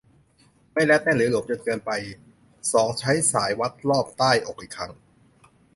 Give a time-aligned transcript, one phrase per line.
[0.73, 1.91] ไม่รัดแน่นหรือหลวมจนเกินไป
[2.71, 4.93] สอง ใช้สายวัดวัดรอบใต้อกอีกครั้ง